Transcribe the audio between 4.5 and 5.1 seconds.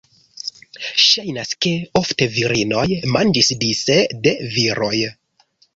viroj.